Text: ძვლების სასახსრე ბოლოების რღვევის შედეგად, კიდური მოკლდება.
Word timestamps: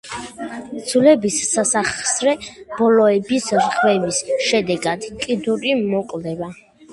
ძვლების 0.91 1.35
სასახსრე 1.49 2.33
ბოლოების 2.79 3.51
რღვევის 3.59 4.23
შედეგად, 4.47 5.07
კიდური 5.27 5.77
მოკლდება. 5.93 6.51